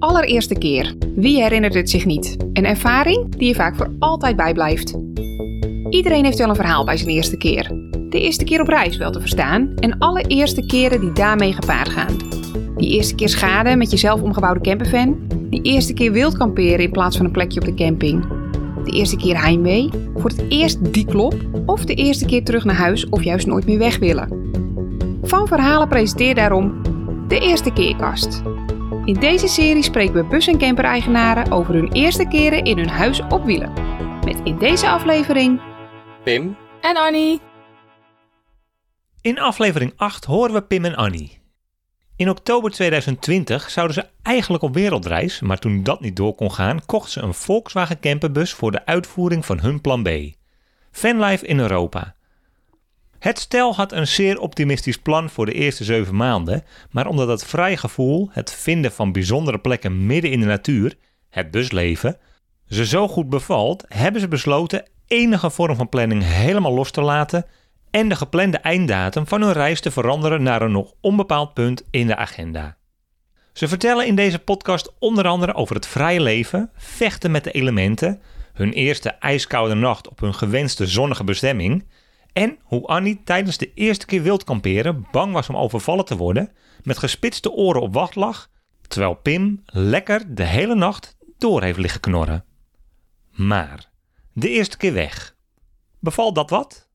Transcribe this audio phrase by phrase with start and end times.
[0.00, 0.94] allereerste keer.
[1.14, 2.36] Wie herinnert het zich niet?
[2.52, 4.98] Een ervaring die je vaak voor altijd bijblijft.
[5.90, 7.68] Iedereen heeft wel een verhaal bij zijn eerste keer.
[8.08, 11.88] De eerste keer op reis wel te verstaan en alle eerste keren die daarmee gepaard
[11.88, 12.16] gaan.
[12.76, 15.16] Die eerste keer schade met je zelf omgebouwde campervan.
[15.50, 18.24] Die eerste keer wild kamperen in plaats van een plekje op de camping.
[18.84, 21.34] De eerste keer heimwee, voor het eerst die klop
[21.66, 24.38] of de eerste keer terug naar huis of juist nooit meer weg willen.
[25.22, 26.82] Van Verhalen presenteert daarom
[27.28, 28.42] de Eerste Keerkast.
[29.10, 33.20] In deze serie spreken we bus- en camper-eigenaren over hun eerste keren in hun huis
[33.20, 33.72] op wielen.
[34.24, 35.60] Met in deze aflevering
[36.24, 36.56] Pim.
[36.80, 37.40] En Annie.
[39.20, 41.38] In aflevering 8 horen we Pim en Annie.
[42.16, 46.86] In oktober 2020 zouden ze eigenlijk op wereldreis, maar toen dat niet door kon gaan,
[46.86, 50.08] kochten ze een Volkswagen camperbus voor de uitvoering van hun plan B.
[50.90, 52.14] Fanlife in Europa.
[53.20, 57.44] Het stel had een zeer optimistisch plan voor de eerste zeven maanden, maar omdat het
[57.44, 60.96] vrije gevoel, het vinden van bijzondere plekken midden in de natuur,
[61.30, 62.18] het busleven,
[62.66, 67.46] ze zo goed bevalt, hebben ze besloten enige vorm van planning helemaal los te laten
[67.90, 72.06] en de geplande einddatum van hun reis te veranderen naar een nog onbepaald punt in
[72.06, 72.76] de agenda.
[73.52, 78.20] Ze vertellen in deze podcast onder andere over het vrije leven, vechten met de elementen,
[78.52, 81.84] hun eerste ijskoude nacht op hun gewenste zonnige bestemming
[82.32, 86.52] en hoe Annie tijdens de eerste keer wild kamperen bang was om overvallen te worden,
[86.82, 88.48] met gespitste oren op wacht lag,
[88.88, 92.44] terwijl Pim lekker de hele nacht door heeft liggen knorren.
[93.30, 93.90] Maar
[94.32, 95.34] de eerste keer weg.
[95.98, 96.88] Bevalt dat wat?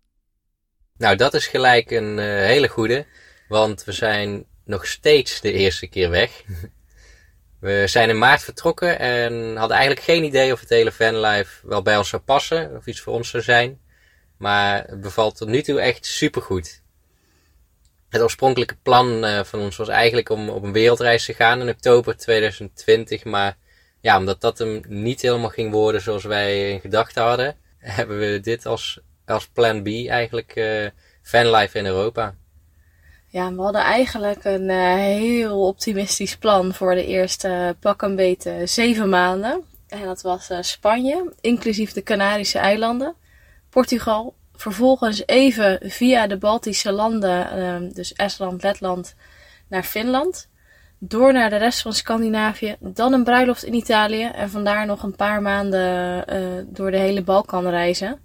[0.98, 3.06] Nou, dat is gelijk een uh, hele goede.
[3.48, 6.44] Want we zijn nog steeds de eerste keer weg.
[7.60, 11.82] we zijn in maart vertrokken en hadden eigenlijk geen idee of het hele fanlife wel
[11.82, 12.76] bij ons zou passen.
[12.76, 13.80] Of iets voor ons zou zijn.
[14.38, 16.82] Maar het bevalt tot nu toe echt supergoed.
[18.10, 21.70] Het oorspronkelijke plan uh, van ons was eigenlijk om op een wereldreis te gaan in
[21.70, 23.24] oktober 2020.
[23.24, 23.58] Maar
[24.02, 28.40] ja, omdat dat hem niet helemaal ging worden zoals wij in gedachten hadden, hebben we
[28.40, 30.88] dit als, als plan B eigenlijk uh,
[31.22, 32.36] fanlife in Europa.
[33.28, 38.66] Ja, we hadden eigenlijk een uh, heel optimistisch plan voor de eerste pak een beetje
[38.66, 39.64] zeven maanden.
[39.88, 43.16] En dat was Spanje, inclusief de Canarische eilanden,
[43.76, 44.36] Portugal.
[44.54, 49.16] Vervolgens even via de Baltische landen, dus Estland, Letland,
[49.68, 50.50] naar Finland
[51.00, 55.16] door naar de rest van Scandinavië, dan een bruiloft in Italië en vandaar nog een
[55.16, 58.20] paar maanden uh, door de hele Balkan reizen.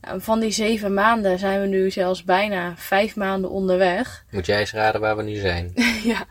[0.00, 4.24] Nou, van die zeven maanden zijn we nu zelfs bijna vijf maanden onderweg.
[4.30, 5.72] Moet jij eens raden waar we nu zijn?
[6.12, 6.26] ja,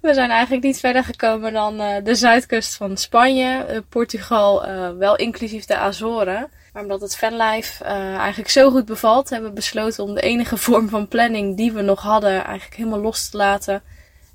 [0.00, 4.66] we zijn eigenlijk niet verder gekomen dan uh, de zuidkust van Spanje, uh, Portugal,
[4.98, 6.50] wel inclusief de Azoren.
[6.72, 10.88] Maar omdat het fanlife eigenlijk zo goed bevalt, hebben we besloten om de enige vorm
[10.88, 13.82] van planning die we nog hadden eigenlijk helemaal los te laten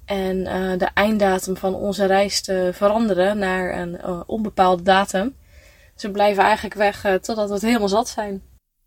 [0.05, 5.35] en uh, de einddatum van onze reis te veranderen naar een uh, onbepaalde datum.
[5.93, 8.41] Dus we blijven eigenlijk weg totdat we het helemaal zat zijn.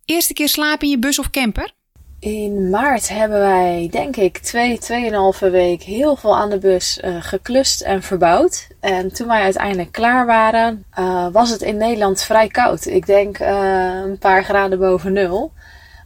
[0.05, 1.73] Eerste keer slapen in je bus of camper?
[2.21, 7.81] In maart hebben wij, denk ik, twee, tweeënhalve week heel veel aan de bus geklust
[7.81, 8.69] en verbouwd.
[8.81, 10.85] En toen wij uiteindelijk klaar waren,
[11.33, 12.87] was het in Nederland vrij koud.
[12.87, 15.53] Ik denk een paar graden boven nul.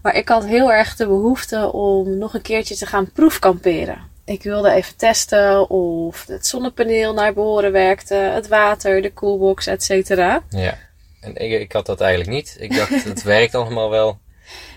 [0.02, 4.42] Maar ik had heel erg de behoefte om nog een keertje te gaan proefkamperen ik
[4.42, 10.42] wilde even testen of het zonnepaneel naar behoren werkte, het water, de coolbox, et cetera.
[10.48, 10.78] Ja,
[11.20, 12.56] en ik, ik had dat eigenlijk niet.
[12.58, 14.18] Ik dacht, het werkt allemaal wel.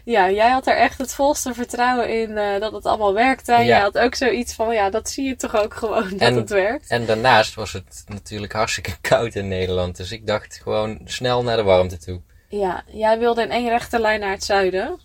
[0.07, 3.51] Ja, jij had er echt het volste vertrouwen in uh, dat het allemaal werkte.
[3.51, 3.63] Ja.
[3.63, 6.49] Jij had ook zoiets van, ja, dat zie je toch ook gewoon dat en, het
[6.49, 6.89] werkt.
[6.89, 9.97] En daarnaast was het natuurlijk hartstikke koud in Nederland.
[9.97, 12.21] Dus ik dacht gewoon snel naar de warmte toe.
[12.49, 14.99] Ja, jij wilde in één rechte lijn naar het zuiden.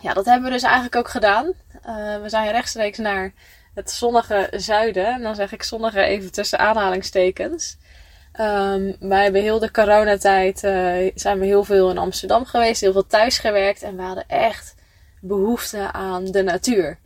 [0.00, 1.44] Ja, dat hebben we dus eigenlijk ook gedaan.
[1.46, 3.32] Uh, we zijn rechtstreeks naar
[3.74, 5.06] het zonnige zuiden.
[5.06, 7.76] En dan zeg ik zonnige even tussen aanhalingstekens.
[8.40, 12.92] Um, wij hebben heel de coronatijd uh, zijn we heel veel in Amsterdam geweest, heel
[12.92, 14.74] veel thuis gewerkt en we hadden echt
[15.20, 16.98] behoefte aan de natuur.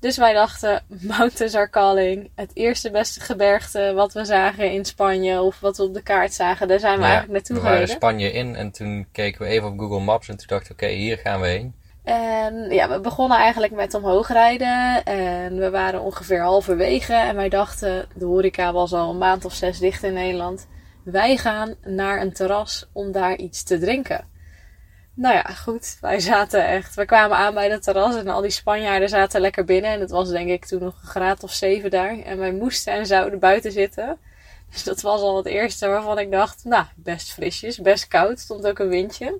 [0.00, 0.82] Dus wij dachten,
[1.18, 2.30] Mountains are calling.
[2.34, 6.34] Het eerste beste gebergte wat we zagen in Spanje of wat we op de kaart
[6.34, 7.80] zagen, daar zijn we ja, eigenlijk naartoe gereden.
[7.80, 10.68] We waren Spanje in en toen keken we even op Google Maps en toen dachten
[10.68, 11.74] we, oké, okay, hier gaan we heen.
[12.10, 15.04] En ja, we begonnen eigenlijk met omhoog rijden.
[15.04, 17.14] En we waren ongeveer halverwege.
[17.14, 20.66] En wij dachten, de horeca was al een maand of zes dicht in Nederland.
[21.04, 24.28] Wij gaan naar een terras om daar iets te drinken.
[25.14, 25.96] Nou ja, goed.
[26.00, 26.94] Wij zaten echt.
[26.94, 29.90] We kwamen aan bij het terras en al die Spanjaarden zaten lekker binnen.
[29.90, 32.18] En het was denk ik toen nog een graad of zeven daar.
[32.18, 34.18] En wij moesten en zouden buiten zitten.
[34.70, 38.38] Dus dat was al het eerste waarvan ik dacht, nou, best frisjes, best koud.
[38.38, 39.38] Stond ook een windje.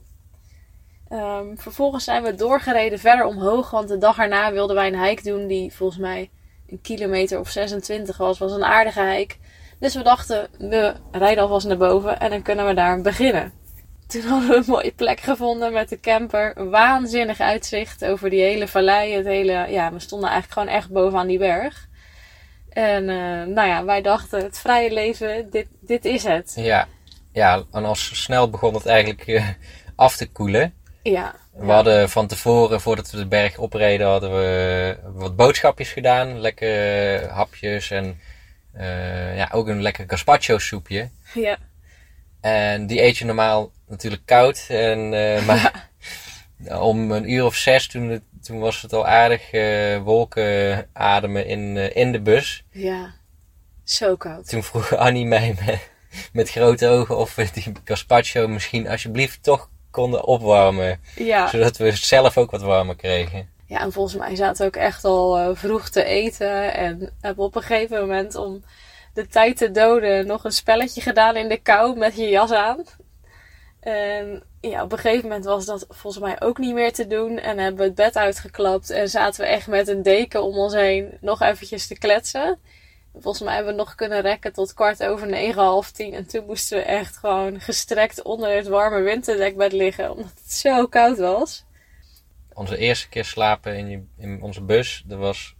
[1.13, 5.23] Um, vervolgens zijn we doorgereden verder omhoog, want de dag erna wilden wij een hike
[5.23, 6.31] doen die volgens mij
[6.69, 8.39] een kilometer of 26 was.
[8.39, 9.35] was een aardige hike
[9.79, 13.53] Dus we dachten, we rijden alvast naar boven en dan kunnen we daar beginnen.
[14.07, 16.71] Toen hadden we een mooie plek gevonden met de camper.
[16.71, 19.15] Waanzinnig uitzicht over die hele vallei.
[19.15, 21.89] Het hele, ja, we stonden eigenlijk gewoon echt bovenaan die berg.
[22.69, 26.53] En uh, nou ja, wij dachten, het vrije leven, dit, dit is het.
[26.57, 26.89] Ja,
[27.33, 29.49] ja en al snel begon het eigenlijk uh,
[29.97, 30.75] af te koelen.
[31.03, 31.35] Ja.
[31.53, 36.41] We hadden van tevoren, voordat we de berg opreden, hadden we wat boodschapjes gedaan.
[36.41, 38.21] Lekkere hapjes en
[38.77, 41.11] uh, ja, ook een lekker gazpacho soepje.
[41.35, 41.59] Ja.
[42.41, 44.67] En die eet je normaal natuurlijk koud.
[44.69, 45.89] En, uh, maar
[46.93, 51.47] om een uur of zes, toen, het, toen was het al aardig uh, wolken ademen
[51.47, 52.65] in, in de bus.
[52.71, 53.15] Ja,
[53.85, 54.49] zo koud.
[54.49, 55.91] Toen vroeg Annie mij met,
[56.33, 61.01] met grote ogen of we die gazpacho misschien alsjeblieft toch konden opwarmen.
[61.17, 61.49] Ja.
[61.49, 63.49] Zodat we zelf ook wat warmer kregen.
[63.67, 66.75] Ja, en volgens mij zaten we ook echt al uh, vroeg te eten.
[66.75, 68.65] En hebben op een gegeven moment om
[69.15, 72.85] de tijd te doden nog een spelletje gedaan in de kou met je jas aan.
[73.81, 77.39] En ja, op een gegeven moment was dat volgens mij ook niet meer te doen.
[77.39, 80.75] En hebben we het bed uitgeklapt en zaten we echt met een deken om ons
[80.75, 82.59] heen nog eventjes te kletsen.
[83.23, 86.15] Volgens mij hebben we nog kunnen rekken tot kwart over negen, half tien.
[86.15, 90.11] En toen moesten we echt gewoon gestrekt onder het warme winterdekbed liggen.
[90.11, 91.65] Omdat het zo koud was.
[92.55, 95.55] Onze eerste keer slapen in, in onze bus, dat was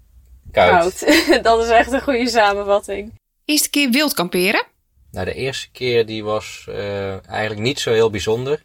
[0.53, 0.71] koud.
[0.71, 1.43] koud.
[1.43, 3.13] dat is echt een goede samenvatting.
[3.45, 4.67] Eerste keer wild kamperen?
[5.11, 8.63] Nou, de eerste keer die was uh, eigenlijk niet zo heel bijzonder.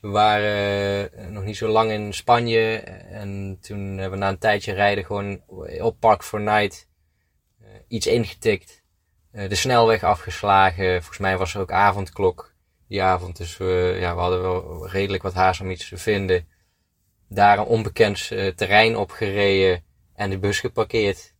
[0.00, 2.76] We waren uh, nog niet zo lang in Spanje.
[3.10, 5.40] En toen hebben we na een tijdje rijden gewoon
[5.80, 6.86] op Park for Night
[7.88, 8.84] iets ingetikt.
[9.30, 10.96] de snelweg afgeslagen.
[10.96, 12.54] Volgens mij was er ook avondklok
[12.88, 13.36] die avond.
[13.36, 16.48] Dus we, ja, we hadden wel redelijk wat haast om iets te vinden.
[17.28, 19.82] Daar een onbekend terrein opgereden
[20.14, 21.34] en de bus geparkeerd.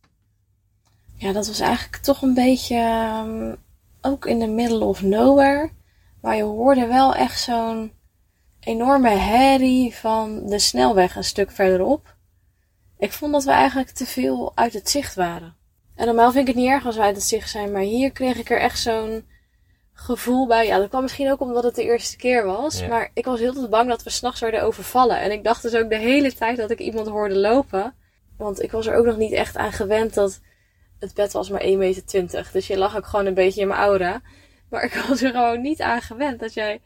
[1.13, 2.77] Ja, dat was eigenlijk toch een beetje
[3.25, 3.55] um,
[4.01, 5.71] ook in the middle of nowhere.
[6.21, 7.91] Maar je hoorde wel echt zo'n
[8.59, 12.15] enorme herrie van de snelweg een stuk verderop.
[12.97, 15.55] Ik vond dat we eigenlijk te veel uit het zicht waren.
[15.97, 18.11] En normaal vind ik het niet erg als we uit het zicht zijn, maar hier
[18.11, 19.25] kreeg ik er echt zo'n
[19.93, 20.65] gevoel bij.
[20.65, 22.79] Ja, dat kwam misschien ook omdat het de eerste keer was.
[22.79, 22.87] Ja.
[22.87, 25.19] Maar ik was heel te bang dat we s'nachts werden overvallen.
[25.19, 27.93] En ik dacht dus ook de hele tijd dat ik iemand hoorde lopen.
[28.37, 30.39] Want ik was er ook nog niet echt aan gewend dat
[30.99, 32.49] het bed was maar 1,20 meter.
[32.51, 34.21] Dus je lag ook gewoon een beetje in mijn aura.
[34.69, 36.81] Maar ik was er gewoon niet aan gewend dat jij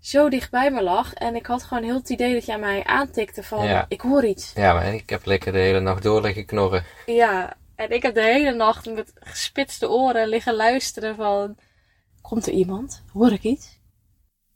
[0.00, 1.14] zo dicht bij me lag.
[1.14, 3.86] En ik had gewoon heel het idee dat jij mij aantikte van, Ja.
[3.88, 4.52] ik hoor iets.
[4.54, 6.84] Ja, maar ik heb lekker de hele nacht door liggen knorren.
[7.06, 11.58] Ja, en ik heb de hele nacht met gespitste oren liggen luisteren van,
[12.20, 13.04] komt er iemand?
[13.12, 13.78] Hoor ik iets?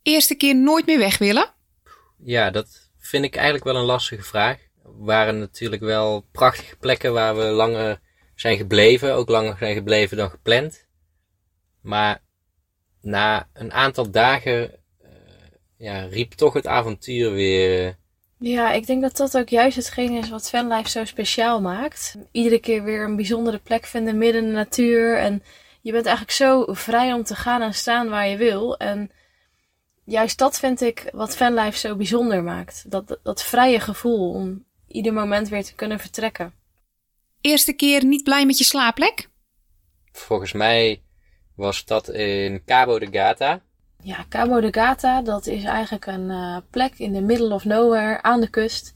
[0.03, 1.55] Eerste keer nooit meer weg willen?
[2.19, 4.59] Ja, dat vind ik eigenlijk wel een lastige vraag.
[4.85, 8.01] Er waren natuurlijk wel prachtige plekken waar we langer
[8.35, 9.15] zijn gebleven.
[9.15, 10.87] Ook langer zijn gebleven dan gepland.
[11.81, 12.23] Maar
[13.01, 15.11] na een aantal dagen eh,
[15.77, 17.99] ja, riep toch het avontuur weer.
[18.47, 22.17] Ja, ik denk dat dat ook juist hetgeen is wat Fanlife zo speciaal maakt.
[22.33, 25.19] Iedere keer weer een bijzondere plek vinden midden in de natuur.
[25.19, 25.43] En
[25.81, 28.77] je bent eigenlijk zo vrij om te gaan en staan waar je wil.
[28.77, 29.11] En
[30.05, 32.91] juist dat vind ik wat Fanlife zo bijzonder maakt.
[32.91, 36.55] Dat, dat vrije gevoel om ieder moment weer te kunnen vertrekken.
[37.41, 39.29] Eerste keer niet blij met je slaapplek?
[40.13, 41.03] Volgens mij
[41.57, 43.63] was dat in Cabo de Gata.
[44.05, 48.23] Ja, Cabo de Gata, dat is eigenlijk een eh, plek in the middle of nowhere
[48.23, 48.93] aan de kust.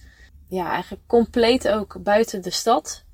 [0.49, 3.05] Ja, eigenlijk compleet ook buiten de stad.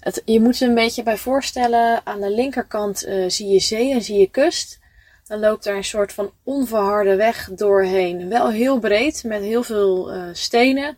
[0.00, 3.92] Het, je moet je een beetje bij voorstellen, aan de linkerkant eh, zie je zee
[3.92, 4.78] en zie je kust.
[5.26, 8.28] Dan loopt er een soort van onverharde weg doorheen.
[8.28, 10.96] Wel heel breed, met heel veel eh, stenen.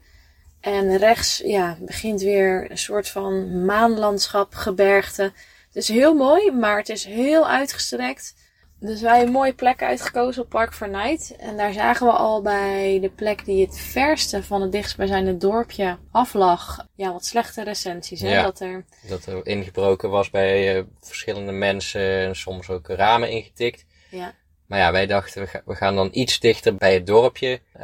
[0.60, 5.22] En rechts ja, begint weer een soort van maanlandschap, gebergte.
[5.22, 8.34] Het is heel mooi, maar het is heel uitgestrekt.
[8.80, 11.36] Dus wij hebben een mooie plek uitgekozen op Park for Night.
[11.36, 15.98] En daar zagen we al bij de plek die het verste van het dichtstbijzijnde dorpje
[16.10, 16.86] aflag.
[16.94, 18.20] Ja, wat slechte recensies.
[18.20, 18.32] Hè?
[18.34, 18.42] Ja.
[18.42, 22.00] Dat er, Dat er ingebroken was bij eh, verschillende mensen.
[22.00, 23.84] En soms ook ramen ingetikt.
[24.10, 24.34] ja,
[24.66, 27.60] Maar ja, wij dachten, we, ga- we gaan dan iets dichter bij het dorpje.
[27.72, 27.82] Eh,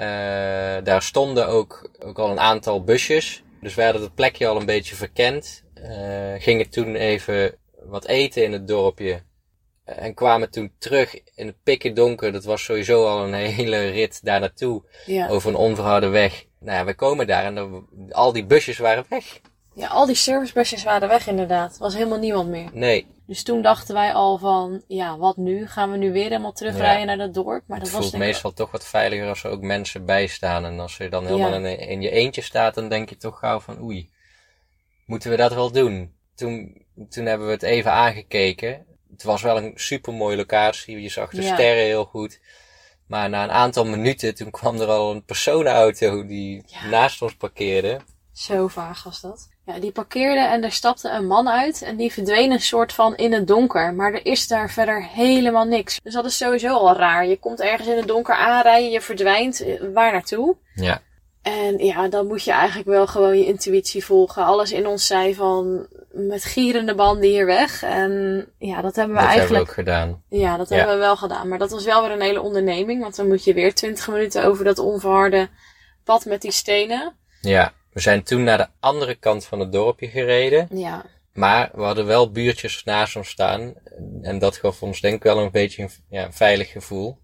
[0.85, 3.43] daar stonden ook, ook al een aantal busjes.
[3.61, 5.65] Dus wij hadden het plekje al een beetje verkend.
[5.75, 9.23] Eh, gingen toen even wat eten in het dorpje.
[9.87, 12.33] En kwamen toen terug in het pikken donker.
[12.33, 14.83] Dat was sowieso al een hele rit daar naartoe.
[15.07, 15.29] ja.
[15.29, 16.45] Over een onverharde weg.
[16.61, 19.41] Nou ja, we komen daar en al die busjes waren weg.
[19.75, 21.73] ja, al die servicebusjes waren weg inderdaad.
[21.75, 22.71] Er was helemaal niemand meer.
[22.73, 25.67] Nee, Dus toen dachten wij al van, ja, wat nu?
[25.67, 27.05] Gaan we nu weer helemaal terugrijden Ja.
[27.05, 27.63] naar dat dorp?
[27.67, 30.65] Maar dat het was voelt meestal toch wat veiliger als er ook mensen bij staan.
[30.65, 31.69] En als je dan helemaal Ja.
[31.69, 34.11] in, in je eentje staat, dan denk je toch gauw van oei,
[35.07, 36.15] moeten we dat wel doen?
[36.35, 38.87] Toen, toen hebben we het even aangekeken.
[39.13, 41.01] Het was wel een super mooie locatie.
[41.03, 41.55] Je zag de Ja.
[41.55, 42.41] sterren heel goed.
[43.07, 46.89] Maar na een aantal minuten, toen kwam er al een personenauto die Ja.
[46.89, 48.01] naast ons parkeerde.
[48.33, 49.49] Zo vaag was dat.
[49.67, 53.17] Ja, die parkeerde en er stapte een man uit en die verdween een soort van
[53.17, 53.95] in het donker.
[53.95, 56.01] Maar er is daar verder helemaal niks.
[56.03, 57.27] Dus dat is sowieso al raar.
[57.27, 59.61] Je komt ergens in het donker aanrijden, je verdwijnt.
[59.61, 60.57] eh, Waar naartoe?
[60.75, 61.03] Ja,
[61.43, 64.45] En ja, dan moet je eigenlijk wel gewoon je intuïtie volgen.
[64.45, 65.87] Alles in ons zei van
[66.17, 67.83] met gierende banden hier weg.
[67.83, 69.61] En ja, dat hebben we dat hebben we eigenlijk.
[69.69, 70.23] ook gedaan.
[70.29, 70.77] Ja, dat Ja.
[70.77, 71.49] hebben we wel gedaan.
[71.49, 73.03] Maar dat was wel weer een hele onderneming.
[73.03, 75.49] Want dan moet je weer 20 minuten over dat onverharde
[76.05, 77.17] pad met die stenen.
[77.41, 80.69] Ja, we zijn toen naar de andere kant van het dorpje gereden.
[80.71, 83.75] Ja, Maar we hadden wel buurtjes naast ons staan.
[84.23, 87.19] En dat gaf ons denk ik wel een beetje een, ja, een veilig gevoel.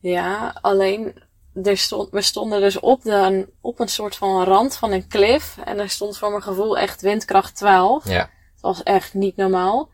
[0.00, 1.22] Ja, alleen
[1.64, 5.56] er stond, we stonden dus op, de, op een soort van rand van een klif.
[5.64, 8.08] En er stond voor mijn gevoel echt windkracht 12.
[8.08, 8.18] Ja,
[8.52, 9.90] Het was echt niet normaal.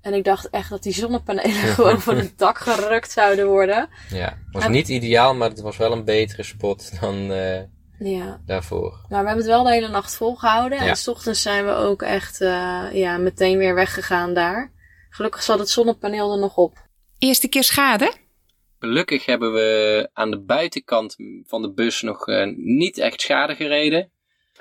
[0.00, 3.88] En ik dacht echt dat die zonnepanelen gewoon van het dak gerukt zouden worden.
[4.10, 4.24] ja.
[4.24, 7.60] Het was En- niet ideaal, maar het was wel een betere spot dan eh,
[7.98, 8.90] Ja, daarvoor.
[9.08, 10.78] maar we hebben het wel de hele nacht volgehouden.
[10.82, 10.88] Ja.
[10.88, 14.72] En s ochtends zijn we ook echt eh, ja, meteen weer weggegaan daar.
[15.10, 16.86] Gelukkig zat het zonnepaneel er nog op.
[17.18, 18.12] Eerste keer schade?
[18.84, 24.10] Gelukkig hebben we aan de buitenkant van de bus nog eh, niet echt schade gereden.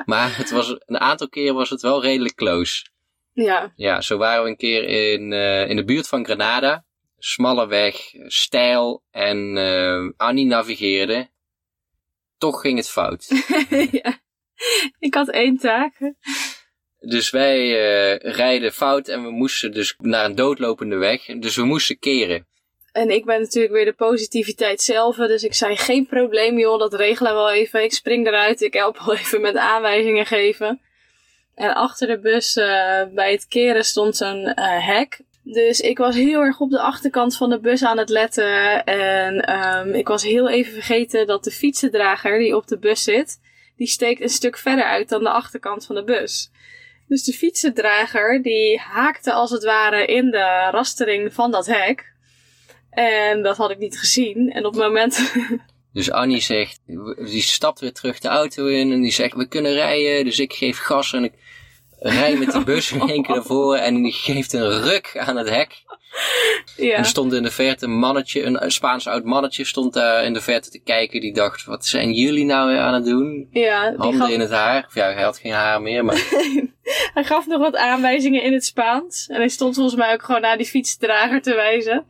[0.05, 2.85] Maar het was, een aantal keer was het wel redelijk close.
[3.33, 6.85] Ja, Ja, zo waren we een keer in, eh, in de buurt van Granada.
[7.17, 11.29] Smalle weg, steil en eh, Annie navigeerde.
[12.37, 13.27] Toch ging het fout.
[14.01, 14.19] ja.
[14.99, 16.13] Ik had één taak.
[16.99, 21.25] Dus wij eh, rijden fout en we moesten dus naar een doodlopende weg.
[21.25, 22.47] Dus we moesten keren.
[22.93, 25.15] En ik ben natuurlijk weer de positiviteit zelf.
[25.15, 27.83] Dus ik zei, geen probleem joh, dat regelen we wel even.
[27.83, 30.81] Ik spring eruit, ik help wel even met aanwijzingen geven.
[31.55, 35.19] En achter de bus eh, bij het keren stond zo'n eh, hek.
[35.43, 38.83] Dus ik was heel erg op de achterkant van de bus aan het letten.
[38.83, 43.39] En ehm, ik was heel even vergeten dat de fietsendrager die op de bus zit,
[43.77, 46.51] die steekt een stuk verder uit dan de achterkant van de bus.
[47.07, 52.12] Dus de fietsendrager die haakte als het ware in de rastering van dat hek.
[52.95, 54.51] En dat had ik niet gezien.
[54.51, 55.21] En op het moment.
[55.93, 56.79] Dus Annie zegt,
[57.31, 60.25] die stapt weer terug de auto in en die zegt, we kunnen rijden.
[60.25, 61.33] Dus ik geef gas en ik
[61.99, 65.37] rij met de bus in één keer naar voren en die geeft een ruk aan
[65.37, 65.83] het hek.
[66.77, 66.97] En ja.
[66.97, 70.41] er stond in de verte een mannetje, een Spaans oud mannetje stond daar in de
[70.41, 71.21] verte te kijken.
[71.21, 73.47] Die dacht, wat zijn jullie nou weer aan het doen?
[73.51, 74.85] ja die Handen gaf, in het haar.
[74.87, 76.15] Of ja, hij had geen haar meer, maar
[77.13, 79.27] hij gaf nog wat aanwijzingen in het Spaans.
[79.27, 82.05] En hij stond volgens mij ook gewoon naar die fietsdrager te wijzen.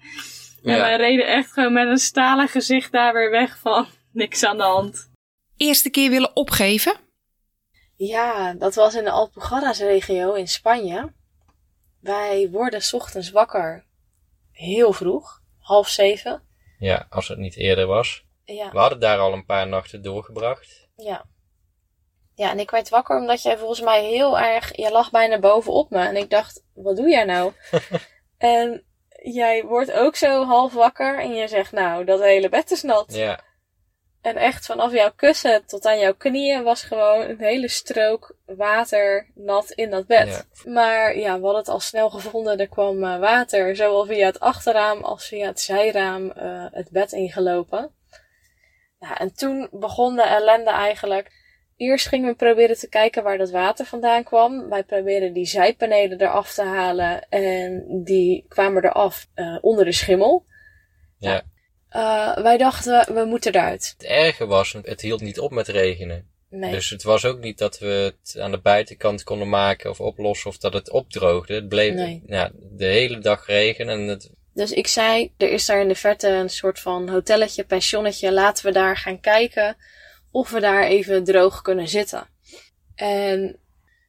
[0.63, 4.58] En wij reden echt gewoon met een stalen gezicht daar weer weg van niks aan
[4.58, 5.12] de hand.
[5.58, 6.98] Eerste keer willen opgeven?
[7.96, 11.13] Ja, dat was in de Alpujarras regio in Spanje.
[12.00, 13.86] Wij worden 's ochtends wakker
[14.51, 16.41] heel vroeg, half zeven.
[16.79, 18.25] ja, als het niet eerder was.
[18.43, 20.88] Ja, We hadden daar al een paar nachten doorgebracht.
[20.96, 21.25] ja.
[22.36, 24.75] Ja, en ik werd wakker omdat jij volgens mij heel erg...
[24.77, 26.00] Jij lag bijna bovenop me.
[26.00, 27.51] En ik dacht, wat doe jij nou?
[28.38, 28.84] en
[29.24, 33.13] jij wordt ook zo half wakker en je zegt, nou, dat hele bed is nat.
[33.13, 33.39] Ja,
[34.22, 39.32] En echt vanaf jouw kussen tot aan jouw knieën was gewoon een hele strook water
[39.36, 40.48] nat in dat bed.
[40.65, 42.58] Maar ja, we hadden het al snel gevonden.
[42.60, 47.12] Er kwam eh, water, zowel via het achterraam als via het zijraam, eh, het bed
[47.12, 47.92] ingelopen.
[49.00, 51.43] Ja, en toen begon de ellende eigenlijk.
[51.77, 54.70] Eerst gingen we proberen te kijken waar dat water vandaan kwam.
[54.70, 60.46] Wij probeerden die zijpanelen eraf te halen en die kwamen eraf eh, onder de schimmel.
[61.18, 61.44] ja.
[61.89, 63.94] Eh, wij dachten, we moeten eruit.
[63.98, 66.27] Het erge was, het hield niet op met regenen.
[66.50, 66.72] Nee.
[66.72, 70.50] Dus het was ook niet dat we het aan de buitenkant konden maken of oplossen
[70.50, 71.53] of dat het opdroogde.
[71.53, 72.24] Het bleef Nee.
[72.25, 75.96] ja, de hele dag regen en het, Dus ik zei, er is daar in de
[75.96, 78.32] verte een soort van hotelletje, pensionnetje.
[78.32, 79.77] Laten we daar gaan kijken
[80.34, 82.28] of we daar even droog kunnen zitten.
[82.96, 83.60] En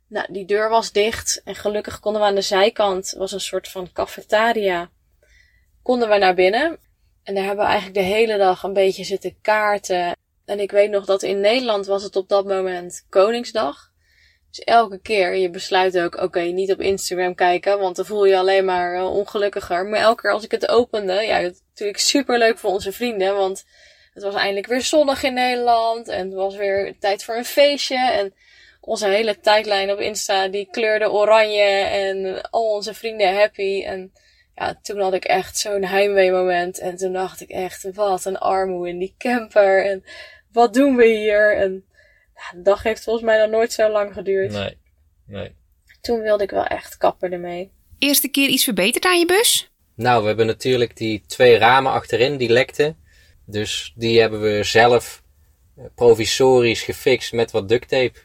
[0.08, 3.68] nou, die deur was dicht en gelukkig konden we aan de zijkant, was een soort
[3.68, 4.90] van cafetaria,
[5.82, 6.78] konden we naar binnen.
[7.22, 10.16] En daar hebben we eigenlijk de hele dag een beetje zitten kaarten.
[10.44, 13.92] En ik weet nog dat in Nederland was het op dat moment Koningsdag.
[14.50, 18.36] Dus elke keer, je besluit ook, oké, niet op Instagram kijken, want dan voel je
[18.36, 19.86] alleen maar eh, ongelukkiger.
[19.86, 23.64] Maar elke keer als ik het opende, ja, natuurlijk super leuk voor onze vrienden, want
[24.14, 28.10] het was eindelijk weer zonnig in Nederland en het was weer tijd voor een feestje.
[28.10, 28.34] En
[28.80, 33.84] onze hele tijdlijn op Insta, die kleurde oranje en al onze vrienden happy.
[33.84, 34.12] En
[34.54, 38.38] ja, toen had ik echt zo'n heimwee moment en toen dacht ik echt, wat een
[38.38, 40.04] armoe in die camper en
[40.52, 41.56] wat doen we hier?
[41.56, 41.84] En
[42.34, 44.52] ja, de dag heeft volgens mij nog nooit zo lang geduurd.
[44.52, 44.78] nee,
[45.26, 45.54] nee.
[46.00, 47.72] Toen wilde ik wel echt kappen ermee.
[47.98, 49.70] Eerste keer iets verbeterd aan je bus?
[49.94, 53.03] Nou, we hebben natuurlijk die twee ramen achterin die lekten.
[53.44, 55.22] Dus die hebben we zelf
[55.76, 58.18] eh, provisorisch gefixt met wat duct tape.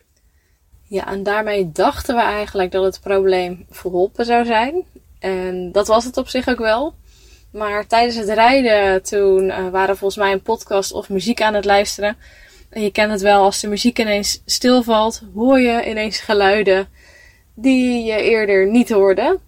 [0.84, 4.86] Ja, en daarmee dachten we eigenlijk dat het probleem verholpen zou zijn.
[5.20, 6.94] En dat was het op zich ook wel.
[7.52, 11.66] Maar tijdens het rijden, toen uh, waren volgens mij een podcast of muziek aan het
[11.66, 12.18] luisteren.
[12.70, 16.88] En je kent het wel, als de muziek ineens stilvalt, hoor je ineens geluiden
[17.54, 19.40] die je eerder niet hoorde.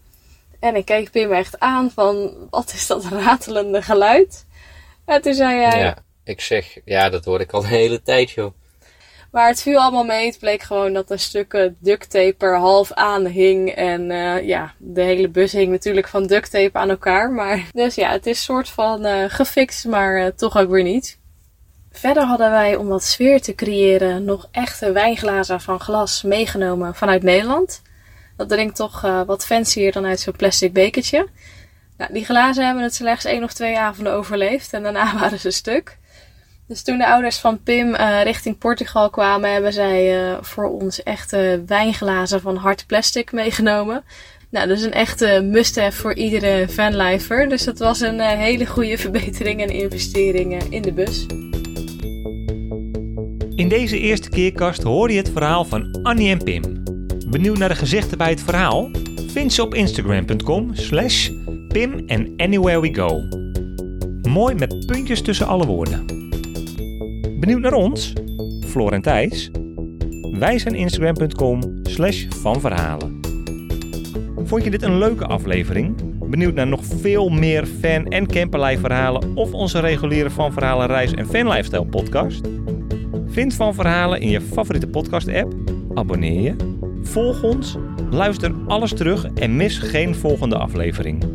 [0.60, 4.46] En ik keek Pim echt aan van, wat is dat ratelende geluid?
[5.05, 5.79] En toen zei hij...
[5.79, 8.53] Ja, ik zeg, ja, dat hoorde ik al de hele tijd, joh.
[9.31, 10.25] Maar het viel allemaal mee.
[10.25, 13.70] Het bleek gewoon dat een stukken duct tape er half aan hing.
[13.70, 17.31] En uh, ja, de hele bus hing natuurlijk van duct tape aan elkaar.
[17.31, 21.20] Maar dus ja, het is soort van uh, gefixt, maar uh, toch ook weer niet.
[21.91, 27.24] Verder hadden wij, om wat sfeer te creëren, nog echte wijnglazen van glas meegenomen vanuit
[27.24, 27.81] Nederland.
[28.38, 31.27] Dat drinkt toch wat fancier dan uit zo'n plastic bekertje.
[32.01, 35.51] Nou, die glazen hebben het slechts één of twee avonden overleefd en daarna waren ze
[35.51, 35.98] stuk.
[36.67, 41.03] Dus toen de ouders van Pim uh, richting Portugal kwamen, hebben zij uh, voor ons
[41.03, 44.03] echte wijnglazen van hard plastic meegenomen.
[44.50, 47.50] Nou, dat is een echte must-have voor iedere vanlifer.
[47.50, 51.25] Dus dat was een uh, hele goede verbetering en investering in de bus.
[53.55, 56.84] In deze eerste keerkast hoor je het verhaal van Annie en Pim.
[57.29, 58.89] Benieuwd naar de gezichten bij het verhaal?
[59.27, 61.29] Vind ze op instagram.com slash
[61.72, 63.24] pim and anywhere we go.
[64.30, 66.06] Mooi met puntjes tussen alle woorden.
[67.40, 68.13] Benieuwd naar ons?
[68.66, 69.51] Floor en Thijs?
[70.40, 73.20] Wij zijn instagram.com slash van verhalen.
[74.44, 75.96] Vond je dit een leuke aflevering?
[76.30, 81.13] Benieuwd naar nog veel meer fan- en camperlijf verhalen of onze reguliere Van Verhalen reis-
[81.13, 82.48] en fanlifestyle podcast?
[83.28, 85.54] Vind Van Verhalen in je favoriete podcast app,
[85.94, 86.56] abonneer je,
[87.04, 87.78] volg ons,
[88.10, 91.30] luister alles terug en mis geen volgende aflevering.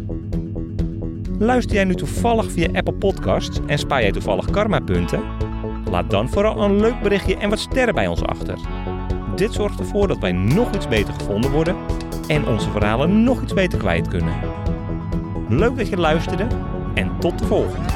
[1.39, 5.23] Luister jij nu toevallig via Apple Podcasts en spaar jij toevallig karmapunten?
[5.91, 8.59] Laat dan vooral een leuk berichtje en wat sterren bij ons achter.
[9.35, 11.77] Dit zorgt ervoor dat wij nog iets beter gevonden worden
[12.27, 14.35] en onze verhalen nog iets beter kwijt kunnen.
[15.49, 16.47] Leuk dat je luisterde
[16.95, 17.96] en tot de volgende!